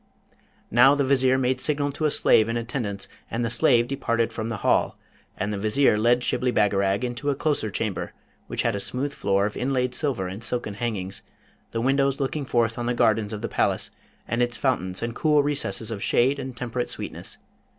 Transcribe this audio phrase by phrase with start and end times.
[0.71, 4.49] Now, the Vizier made signal to a slave in attendance, and the slave departed from
[4.49, 4.97] the Hall,
[5.37, 8.11] and the Vizier led Shibli Bagarag into a closer chamber,
[8.47, 11.21] which had a smooth floor of inlaid silver and silken hangings,
[11.69, 13.91] the windows looking forth on the gardens of the palace
[14.27, 17.37] and its fountains and cool recesses of shade and temperate sweetness.